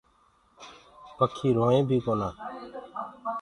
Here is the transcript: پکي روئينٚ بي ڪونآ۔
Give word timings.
پکي 1.17 1.49
روئينٚ 1.57 1.87
بي 1.89 1.97
ڪونآ۔ 2.05 2.29